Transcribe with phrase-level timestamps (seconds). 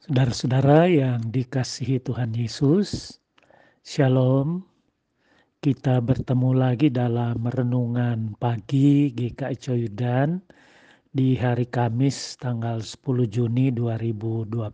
[0.00, 3.20] Saudara-saudara yang dikasihi Tuhan Yesus,
[3.84, 4.64] Shalom.
[5.60, 10.40] Kita bertemu lagi dalam renungan pagi GKI Coyudan
[11.12, 14.72] di hari Kamis tanggal 10 Juni 2021.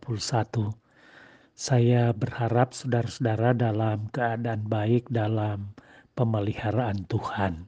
[1.59, 5.75] Saya berharap saudara-saudara dalam keadaan baik dalam
[6.15, 7.67] pemeliharaan Tuhan.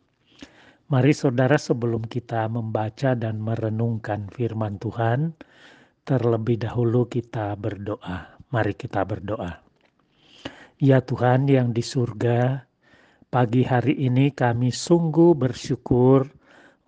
[0.95, 5.35] Mari saudara sebelum kita membaca dan merenungkan firman Tuhan,
[6.09, 8.41] terlebih dahulu kita berdoa.
[8.49, 9.61] Mari kita berdoa.
[10.81, 12.65] Ya Tuhan yang di surga,
[13.29, 16.25] pagi hari ini kami sungguh bersyukur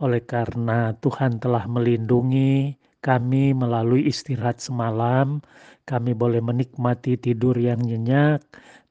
[0.01, 5.45] oleh karena Tuhan telah melindungi kami melalui istirahat semalam.
[5.85, 8.41] Kami boleh menikmati tidur yang nyenyak,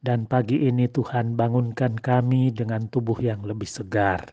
[0.06, 4.30] dan pagi ini Tuhan bangunkan kami dengan tubuh yang lebih segar.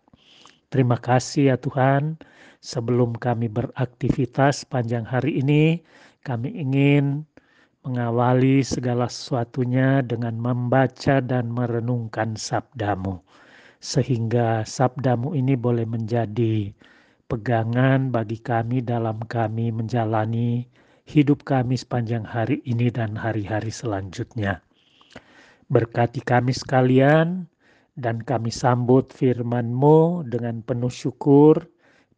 [0.68, 2.18] Terima kasih ya Tuhan.
[2.58, 5.78] Sebelum kami beraktivitas panjang hari ini,
[6.26, 7.22] kami ingin
[7.86, 13.23] mengawali segala sesuatunya dengan membaca dan merenungkan sabdamu.
[13.78, 16.74] Sehingga sabdamu ini boleh menjadi
[17.30, 20.66] pegangan bagi kami dalam kami menjalani
[21.06, 24.58] hidup kami sepanjang hari ini dan hari-hari selanjutnya.
[25.70, 27.46] Berkati kami sekalian,
[27.96, 31.64] dan kami sambut firman-Mu dengan penuh syukur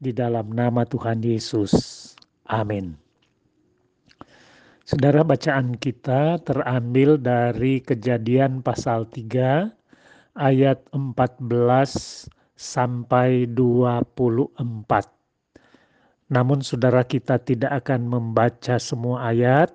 [0.02, 1.72] di dalam nama Tuhan Yesus.
[2.50, 2.98] Amin.
[4.82, 9.70] Saudara bacaan kita terambil dari kejadian pasal 3
[10.34, 12.26] ayat 14
[12.58, 14.48] sampai 24.
[16.28, 19.70] Namun saudara kita tidak akan membaca semua ayat,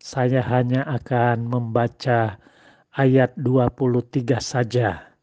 [0.00, 2.40] saya hanya akan membaca
[2.96, 5.15] ayat 23 saja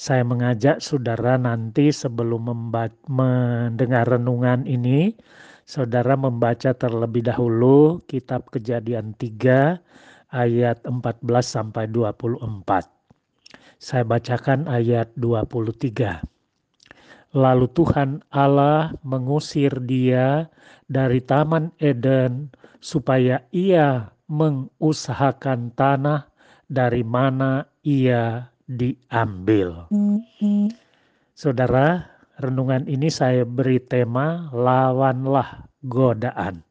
[0.00, 2.48] saya mengajak saudara nanti sebelum
[3.04, 5.12] mendengar renungan ini,
[5.68, 9.76] saudara membaca terlebih dahulu kitab Kejadian 3
[10.32, 12.88] ayat 14 sampai 24.
[13.76, 16.24] Saya bacakan ayat 23.
[17.36, 20.48] Lalu Tuhan Allah mengusir dia
[20.88, 22.48] dari Taman Eden
[22.80, 26.24] supaya ia mengusahakan tanah
[26.72, 29.90] dari mana ia diambil.
[31.34, 32.06] Saudara,
[32.38, 36.62] renungan ini saya beri tema lawanlah godaan.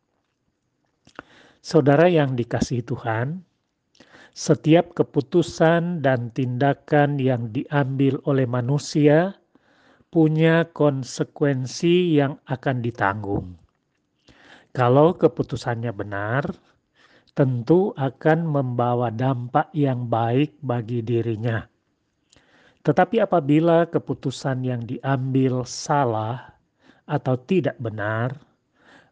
[1.59, 3.43] Saudara yang dikasihi Tuhan,
[4.31, 9.35] setiap keputusan dan tindakan yang diambil oleh manusia
[10.07, 13.59] punya konsekuensi yang akan ditanggung.
[14.71, 16.47] Kalau keputusannya benar,
[17.35, 21.67] tentu akan membawa dampak yang baik bagi dirinya
[22.79, 26.55] tetapi apabila keputusan yang diambil salah
[27.03, 28.39] atau tidak benar,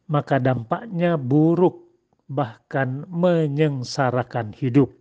[0.08, 1.84] maka dampaknya buruk,
[2.32, 4.92] bahkan menyengsarakan hidup.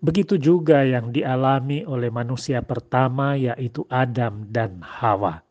[0.00, 5.44] Begitu juga yang dialami oleh manusia pertama, yaitu Adam dan Hawa.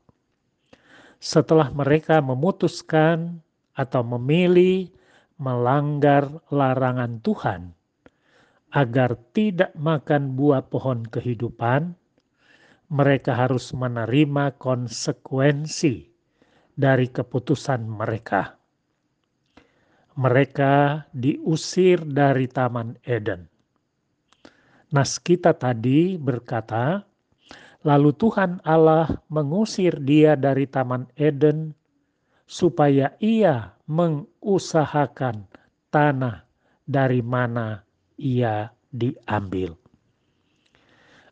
[1.22, 3.40] Setelah mereka memutuskan
[3.78, 4.90] atau memilih
[5.40, 7.79] melanggar larangan Tuhan,
[8.70, 11.98] agar tidak makan buah pohon kehidupan,
[12.90, 16.10] mereka harus menerima konsekuensi
[16.74, 18.58] dari keputusan mereka.
[20.20, 23.48] Mereka diusir dari Taman Eden.
[24.90, 27.06] Nas kita tadi berkata,
[27.86, 31.78] lalu Tuhan Allah mengusir dia dari Taman Eden
[32.50, 35.46] supaya ia mengusahakan
[35.94, 36.42] tanah
[36.90, 37.86] dari mana
[38.20, 39.74] ia diambil.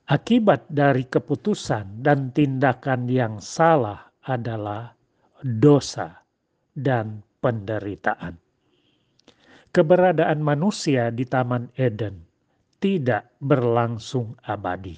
[0.08, 4.96] Akibat dari keputusan dan tindakan yang salah adalah
[5.44, 6.24] dosa
[6.72, 8.40] dan penderitaan.
[9.76, 12.24] Keberadaan manusia di Taman Eden
[12.80, 14.96] tidak berlangsung abadi.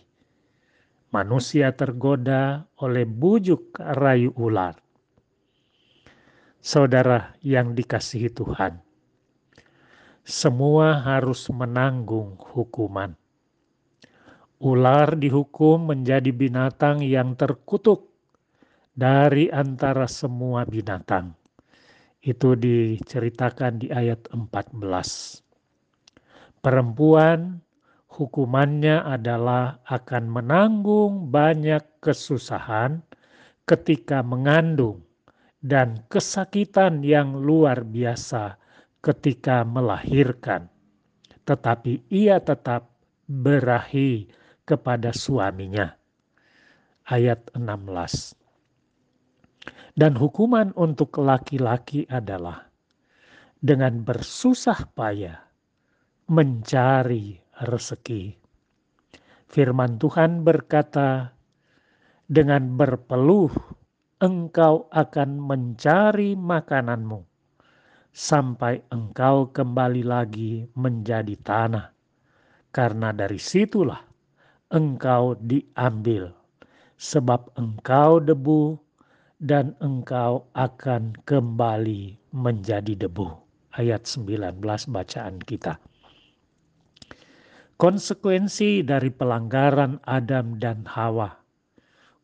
[1.09, 4.77] Manusia tergoda oleh bujuk rayu ular.
[6.61, 8.77] Saudara yang dikasihi Tuhan,
[10.30, 13.18] semua harus menanggung hukuman.
[14.62, 18.14] Ular dihukum menjadi binatang yang terkutuk
[18.94, 21.34] dari antara semua binatang.
[22.22, 25.42] Itu diceritakan di ayat 14.
[26.62, 27.58] Perempuan
[28.14, 33.02] hukumannya adalah akan menanggung banyak kesusahan
[33.66, 35.02] ketika mengandung
[35.58, 38.58] dan kesakitan yang luar biasa
[39.00, 40.68] ketika melahirkan,
[41.48, 42.92] tetapi ia tetap
[43.25, 44.28] berahi
[44.68, 45.96] kepada suaminya.
[47.07, 48.36] Ayat 16.
[49.96, 52.69] Dan hukuman untuk laki-laki adalah
[53.60, 55.40] dengan bersusah payah
[56.30, 57.36] mencari
[57.66, 58.38] rezeki.
[59.50, 61.34] Firman Tuhan berkata,
[62.30, 63.50] "Dengan berpeluh
[64.22, 67.29] engkau akan mencari makananmu
[68.19, 71.95] sampai engkau kembali lagi menjadi tanah,
[72.75, 74.04] karena dari situlah
[74.68, 76.36] engkau diambil,
[77.00, 78.75] sebab engkau debu
[79.39, 83.48] dan engkau akan kembali menjadi debu."
[83.80, 84.60] Ayat 19
[84.92, 85.80] bacaan kita.
[87.80, 91.39] Konsekuensi dari pelanggaran Adam dan Hawa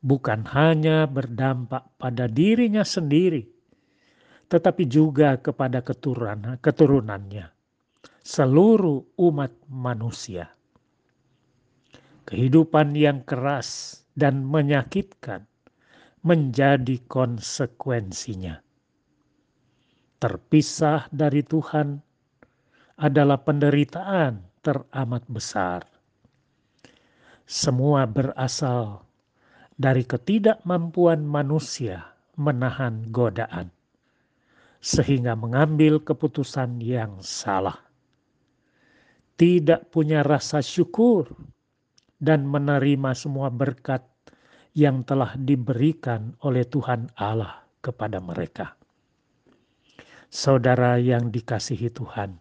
[0.04, 3.55] bukan hanya berdampak pada dirinya sendiri,
[4.48, 7.50] tetapi juga kepada keturunan, keturunannya,
[8.22, 10.54] seluruh umat manusia.
[12.26, 15.46] Kehidupan yang keras dan menyakitkan
[16.26, 18.58] menjadi konsekuensinya.
[20.18, 22.02] Terpisah dari Tuhan
[22.98, 25.86] adalah penderitaan teramat besar.
[27.46, 29.06] Semua berasal
[29.78, 33.75] dari ketidakmampuan manusia menahan godaan,
[34.86, 37.82] sehingga mengambil keputusan yang salah.
[39.34, 41.26] Tidak punya rasa syukur
[42.22, 44.06] dan menerima semua berkat
[44.78, 48.78] yang telah diberikan oleh Tuhan Allah kepada mereka.
[50.30, 52.38] Saudara yang dikasihi Tuhan,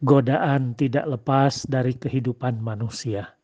[0.00, 3.36] godaan tidak lepas dari kehidupan manusia.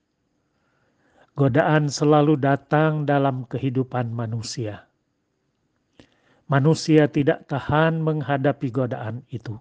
[1.37, 4.88] Godaan selalu datang dalam kehidupan manusia.
[6.52, 9.56] Manusia tidak tahan menghadapi godaan itu.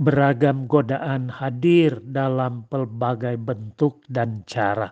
[0.00, 4.88] Beragam godaan hadir dalam pelbagai bentuk dan cara.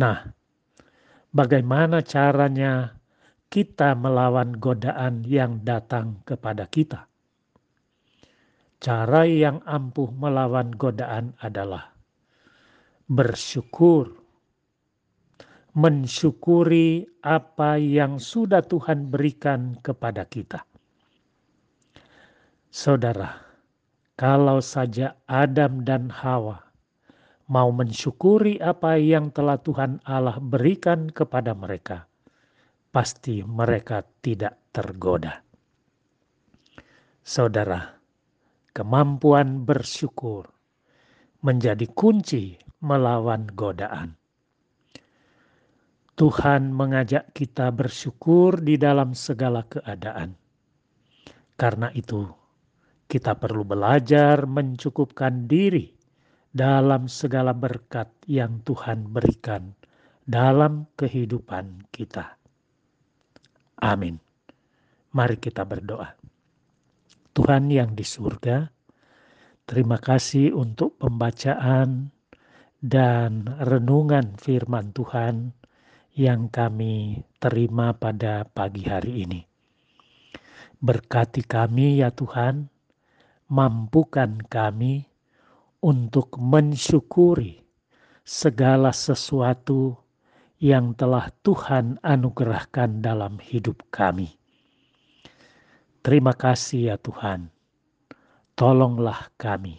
[0.00, 0.24] Nah,
[1.28, 2.96] bagaimana caranya
[3.52, 7.12] kita melawan godaan yang datang kepada kita?
[8.80, 11.92] Cara yang ampuh melawan godaan adalah
[13.04, 14.19] bersyukur,
[15.74, 20.66] mensyukuri apa yang sudah Tuhan berikan kepada kita.
[22.70, 23.34] Saudara,
[24.14, 26.60] kalau saja Adam dan Hawa
[27.50, 32.06] mau mensyukuri apa yang telah Tuhan Allah berikan kepada mereka,
[32.94, 35.42] pasti mereka tidak tergoda.
[37.26, 37.98] Saudara,
[38.70, 40.46] kemampuan bersyukur
[41.42, 44.19] menjadi kunci melawan godaan.
[46.20, 50.36] Tuhan mengajak kita bersyukur di dalam segala keadaan.
[51.56, 52.28] Karena itu,
[53.08, 55.88] kita perlu belajar mencukupkan diri
[56.52, 59.72] dalam segala berkat yang Tuhan berikan
[60.20, 62.36] dalam kehidupan kita.
[63.80, 64.20] Amin.
[65.16, 66.20] Mari kita berdoa.
[67.32, 68.68] Tuhan yang di surga,
[69.64, 72.12] terima kasih untuk pembacaan
[72.76, 75.56] dan renungan firman Tuhan
[76.18, 79.40] yang kami terima pada pagi hari ini.
[80.82, 82.66] Berkati kami ya Tuhan,
[83.46, 85.06] mampukan kami
[85.78, 87.62] untuk mensyukuri
[88.26, 89.94] segala sesuatu
[90.58, 94.34] yang telah Tuhan anugerahkan dalam hidup kami.
[96.02, 97.52] Terima kasih ya Tuhan.
[98.58, 99.78] Tolonglah kami.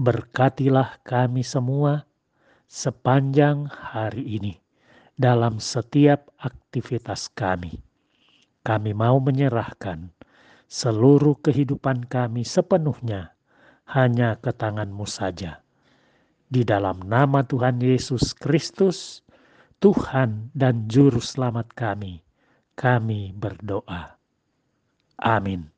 [0.00, 2.04] Berkatilah kami semua
[2.66, 4.65] sepanjang hari ini
[5.16, 7.80] dalam setiap aktivitas kami.
[8.60, 10.12] Kami mau menyerahkan
[10.68, 13.32] seluruh kehidupan kami sepenuhnya
[13.88, 15.64] hanya ke tanganmu saja.
[16.46, 19.24] Di dalam nama Tuhan Yesus Kristus,
[19.82, 22.22] Tuhan dan Juru Selamat kami,
[22.78, 24.18] kami berdoa.
[25.18, 25.75] Amin.